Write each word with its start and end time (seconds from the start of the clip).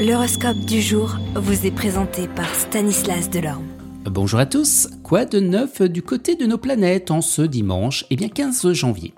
L'horoscope 0.00 0.56
du 0.60 0.80
jour 0.80 1.18
vous 1.34 1.66
est 1.66 1.70
présenté 1.70 2.26
par 2.26 2.54
Stanislas 2.54 3.28
Delorme. 3.28 3.66
Bonjour 4.06 4.40
à 4.40 4.46
tous, 4.46 4.88
quoi 5.02 5.26
de 5.26 5.40
neuf 5.40 5.82
du 5.82 6.00
côté 6.00 6.36
de 6.36 6.46
nos 6.46 6.56
planètes 6.56 7.10
en 7.10 7.20
ce 7.20 7.42
dimanche? 7.42 8.06
Eh 8.08 8.16
bien 8.16 8.30
15 8.30 8.72
janvier. 8.72 9.12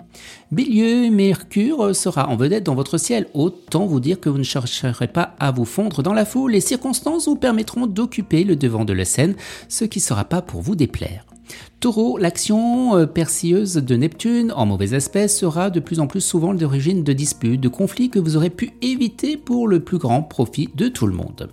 Bélieu, 0.51 1.09
Mercure 1.09 1.95
sera 1.95 2.27
en 2.27 2.35
vedette 2.35 2.65
dans 2.65 2.75
votre 2.75 2.97
ciel, 2.97 3.27
autant 3.33 3.85
vous 3.85 4.01
dire 4.01 4.19
que 4.19 4.27
vous 4.27 4.39
ne 4.39 4.43
chercherez 4.43 5.07
pas 5.07 5.35
à 5.39 5.51
vous 5.51 5.63
fondre 5.63 6.03
dans 6.03 6.13
la 6.13 6.25
foule, 6.25 6.51
les 6.51 6.59
circonstances 6.59 7.29
vous 7.29 7.37
permettront 7.37 7.87
d'occuper 7.87 8.43
le 8.43 8.57
devant 8.57 8.83
de 8.83 8.91
la 8.91 9.05
scène, 9.05 9.35
ce 9.69 9.85
qui 9.85 9.99
ne 9.99 10.03
sera 10.03 10.25
pas 10.25 10.41
pour 10.41 10.61
vous 10.61 10.75
déplaire. 10.75 11.25
Taureau, 11.79 12.17
l'action 12.17 12.95
euh, 12.95 13.05
persilleuse 13.05 13.75
de 13.75 13.95
Neptune 13.95 14.53
en 14.55 14.65
mauvais 14.65 14.93
aspect 14.93 15.27
sera 15.27 15.69
de 15.69 15.79
plus 15.79 15.99
en 15.99 16.07
plus 16.07 16.21
souvent 16.21 16.53
d'origine 16.53 17.03
de 17.03 17.13
disputes, 17.13 17.59
de 17.59 17.67
conflits 17.67 18.09
que 18.09 18.19
vous 18.19 18.37
aurez 18.37 18.49
pu 18.49 18.71
éviter 18.81 19.35
pour 19.35 19.67
le 19.67 19.81
plus 19.81 19.97
grand 19.97 20.23
profit 20.23 20.69
de 20.75 20.87
tout 20.87 21.07
le 21.07 21.13
monde. 21.13 21.49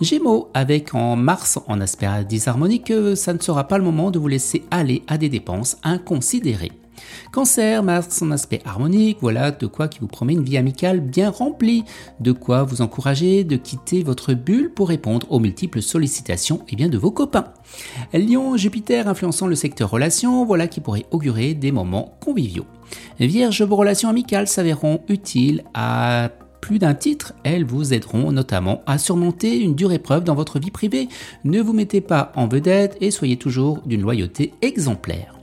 Gémeaux, 0.00 0.48
avec 0.54 0.94
en 0.94 1.16
Mars 1.16 1.58
en 1.66 1.80
aspect 1.80 2.08
disharmonique, 2.28 2.90
euh, 2.90 3.14
ça 3.14 3.34
ne 3.34 3.40
sera 3.40 3.68
pas 3.68 3.78
le 3.78 3.84
moment 3.84 4.10
de 4.10 4.18
vous 4.18 4.28
laisser 4.28 4.64
aller 4.70 5.02
à 5.08 5.18
des 5.18 5.28
dépenses 5.28 5.76
inconsidérées. 5.82 6.72
Cancer 7.32 7.82
marque 7.82 8.12
son 8.12 8.30
aspect 8.30 8.60
harmonique, 8.64 9.18
voilà 9.20 9.50
de 9.50 9.66
quoi 9.66 9.88
qui 9.88 10.00
vous 10.00 10.06
promet 10.06 10.34
une 10.34 10.44
vie 10.44 10.56
amicale 10.56 11.00
bien 11.00 11.30
remplie, 11.30 11.84
de 12.20 12.32
quoi 12.32 12.62
vous 12.62 12.82
encourager 12.82 13.44
de 13.44 13.56
quitter 13.56 14.02
votre 14.02 14.34
bulle 14.34 14.72
pour 14.72 14.88
répondre 14.88 15.26
aux 15.30 15.38
multiples 15.38 15.82
sollicitations 15.82 16.62
et 16.68 16.76
bien 16.76 16.88
de 16.88 16.98
vos 16.98 17.10
copains. 17.10 17.52
Lion, 18.12 18.56
Jupiter 18.56 19.08
influençant 19.08 19.46
le 19.46 19.54
secteur 19.54 19.90
relations, 19.90 20.44
voilà 20.44 20.66
qui 20.66 20.80
pourrait 20.80 21.06
augurer 21.10 21.54
des 21.54 21.72
moments 21.72 22.16
conviviaux. 22.24 22.66
Vierge, 23.18 23.62
vos 23.62 23.76
relations 23.76 24.08
amicales 24.08 24.48
s'avéreront 24.48 25.00
utiles 25.08 25.64
à 25.74 26.30
plus 26.60 26.78
d'un 26.80 26.94
titre, 26.94 27.32
elles 27.44 27.64
vous 27.64 27.94
aideront 27.94 28.32
notamment 28.32 28.82
à 28.86 28.98
surmonter 28.98 29.60
une 29.60 29.76
dure 29.76 29.92
épreuve 29.92 30.24
dans 30.24 30.34
votre 30.34 30.58
vie 30.58 30.72
privée. 30.72 31.08
Ne 31.44 31.60
vous 31.60 31.72
mettez 31.72 32.00
pas 32.00 32.32
en 32.34 32.48
vedette 32.48 32.96
et 33.00 33.12
soyez 33.12 33.36
toujours 33.36 33.82
d'une 33.86 34.02
loyauté 34.02 34.52
exemplaire. 34.62 35.35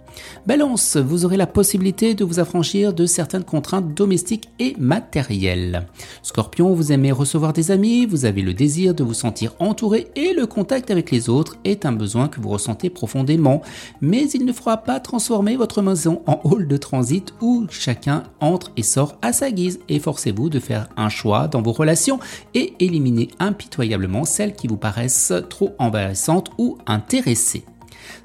Balance, 0.46 0.98
vous 0.98 1.26
aurez 1.26 1.38
la 1.38 1.48
possibilité 1.48 2.16
de 2.16 2.24
vous 2.24 2.40
affranchir 2.40 2.94
de 2.94 3.06
certaines 3.06 3.44
contraintes 3.44 3.94
domestiques 3.94 4.50
et 4.60 4.76
matérielles. 4.78 5.88
Scorpion, 6.22 6.74
vous 6.74 6.92
aimez 6.92 7.12
recevoir 7.12 7.54
des 7.54 7.72
amis, 7.72 8.06
vous 8.06 8.26
avez 8.26 8.42
le 8.42 8.54
désir 8.54 8.94
de 8.94 9.04
vous 9.04 9.14
sentir 9.14 9.54
entouré 9.60 10.08
et 10.16 10.34
le 10.34 10.46
contact 10.46 10.92
avec 10.92 11.12
les 11.12 11.30
autres 11.30 11.58
est 11.64 11.86
un 11.86 11.92
besoin 11.92 12.28
que 12.28 12.42
vous 12.42 12.50
ressentez 12.50 12.90
profondément, 12.90 13.62
mais 14.02 14.30
il 14.30 14.46
ne 14.46 14.54
fera 14.54 14.78
pas 14.78 15.00
transformer 15.00 15.56
votre 15.56 15.82
maison 15.82 16.22
en 16.28 16.42
hall 16.44 16.68
de 16.68 16.78
transit 16.78 17.34
où 17.42 17.66
chacun 17.70 18.24
entre 18.40 18.72
et 18.78 18.84
sort 18.84 19.18
à 19.22 19.34
sa 19.34 19.52
guise. 19.52 19.80
Efforcez-vous 19.90 20.50
de 20.50 20.60
faire 20.60 20.90
un 20.98 21.10
choix 21.10 21.48
dans 21.48 21.62
vos 21.62 21.72
relations 21.72 22.20
et 22.54 22.74
éliminer 22.80 23.30
impitoyablement 23.40 24.26
celles 24.26 24.56
qui 24.56 24.68
vous 24.68 24.78
paraissent 24.78 25.34
trop 25.50 25.76
envahissantes 25.80 26.52
ou 26.58 26.78
intéressées. 26.86 27.66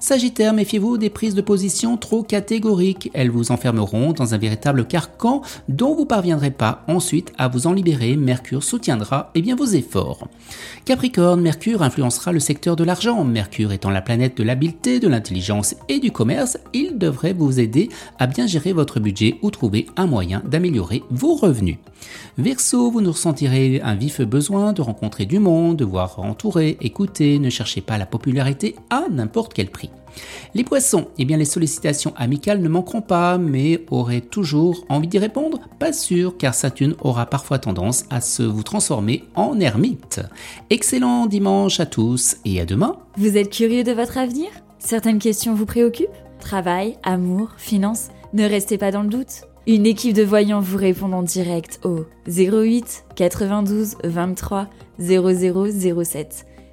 Sagittaire, 0.00 0.52
méfiez-vous 0.52 0.98
des 0.98 1.10
prises 1.10 1.34
de 1.34 1.40
position 1.40 1.96
trop 1.96 2.22
catégoriques. 2.22 3.10
Elles 3.14 3.30
vous 3.30 3.50
enfermeront 3.52 4.12
dans 4.12 4.34
un 4.34 4.38
véritable 4.38 4.86
carcan 4.86 5.42
dont 5.68 5.94
vous 5.94 6.06
parviendrez 6.06 6.50
pas 6.50 6.84
ensuite 6.88 7.32
à 7.38 7.48
vous 7.48 7.66
en 7.66 7.72
libérer. 7.72 8.16
Mercure 8.16 8.62
soutiendra 8.62 9.30
eh 9.34 9.42
bien, 9.42 9.56
vos 9.56 9.66
efforts. 9.66 10.28
Capricorne, 10.84 11.40
Mercure 11.40 11.82
influencera 11.82 12.32
le 12.32 12.40
secteur 12.40 12.76
de 12.76 12.84
l'argent. 12.84 13.24
Mercure 13.24 13.72
étant 13.72 13.90
la 13.90 14.02
planète 14.02 14.36
de 14.36 14.42
l'habileté, 14.42 15.00
de 15.00 15.08
l'intelligence 15.08 15.74
et 15.88 15.98
du 15.98 16.10
commerce, 16.10 16.58
il 16.72 16.98
devrait 16.98 17.32
vous 17.32 17.60
aider 17.60 17.88
à 18.18 18.26
bien 18.26 18.46
gérer 18.46 18.72
votre 18.72 19.00
budget 19.00 19.38
ou 19.42 19.50
trouver 19.50 19.86
un 19.96 20.06
moyen 20.06 20.42
d'améliorer 20.46 21.02
vos 21.10 21.34
revenus. 21.34 21.78
Verseau, 22.36 22.90
vous 22.90 23.00
nous 23.00 23.12
ressentirez 23.12 23.80
un 23.82 23.94
vif 23.94 24.20
besoin 24.20 24.72
de 24.72 24.82
rencontrer 24.82 25.26
du 25.26 25.38
monde, 25.38 25.76
de 25.76 25.84
voir 25.84 26.20
entourer, 26.20 26.76
écouter, 26.80 27.38
ne 27.38 27.50
cherchez 27.50 27.80
pas 27.80 27.98
la 27.98 28.06
popularité 28.06 28.76
à 28.90 29.04
n'importe 29.10 29.54
quel 29.54 29.67
Les 30.54 30.64
poissons, 30.64 31.08
eh 31.18 31.24
bien 31.24 31.36
les 31.36 31.44
sollicitations 31.44 32.12
amicales 32.16 32.60
ne 32.60 32.68
manqueront 32.68 33.02
pas, 33.02 33.38
mais 33.38 33.84
auraient 33.90 34.20
toujours 34.20 34.84
envie 34.88 35.08
d'y 35.08 35.18
répondre? 35.18 35.60
Pas 35.78 35.92
sûr, 35.92 36.36
car 36.36 36.54
Saturne 36.54 36.94
aura 37.00 37.26
parfois 37.26 37.58
tendance 37.58 38.04
à 38.10 38.20
se 38.20 38.42
vous 38.42 38.62
transformer 38.62 39.24
en 39.34 39.60
ermite. 39.60 40.20
Excellent 40.70 41.26
dimanche 41.26 41.80
à 41.80 41.86
tous 41.86 42.36
et 42.44 42.60
à 42.60 42.64
demain. 42.64 42.96
Vous 43.16 43.36
êtes 43.36 43.50
curieux 43.50 43.84
de 43.84 43.92
votre 43.92 44.18
avenir? 44.18 44.48
Certaines 44.78 45.18
questions 45.18 45.54
vous 45.54 45.66
préoccupent? 45.66 46.08
Travail, 46.40 46.96
amour, 47.02 47.50
finances? 47.56 48.08
Ne 48.32 48.44
restez 48.44 48.78
pas 48.78 48.90
dans 48.90 49.02
le 49.02 49.08
doute. 49.08 49.44
Une 49.66 49.86
équipe 49.86 50.14
de 50.14 50.22
voyants 50.22 50.60
vous 50.60 50.78
répond 50.78 51.12
en 51.12 51.22
direct 51.22 51.80
au 51.84 52.06
08 52.26 53.04
92 53.16 53.96
23 54.02 54.66
0007. 54.98 56.46